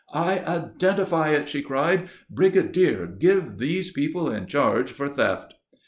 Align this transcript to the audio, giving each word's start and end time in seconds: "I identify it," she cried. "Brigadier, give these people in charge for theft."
"I 0.15 0.39
identify 0.39 1.29
it," 1.29 1.47
she 1.47 1.61
cried. 1.61 2.09
"Brigadier, 2.27 3.05
give 3.05 3.59
these 3.59 3.91
people 3.91 4.31
in 4.31 4.47
charge 4.47 4.91
for 4.91 5.07
theft." 5.07 5.53